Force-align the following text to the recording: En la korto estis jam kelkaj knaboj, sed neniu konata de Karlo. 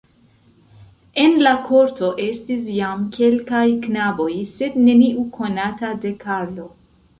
En 1.23 1.35
la 1.47 1.51
korto 1.67 2.09
estis 2.29 2.65
jam 2.79 3.05
kelkaj 3.19 3.63
knaboj, 3.85 4.33
sed 4.57 4.81
neniu 4.89 5.29
konata 5.39 5.95
de 6.07 6.17
Karlo. 6.27 6.71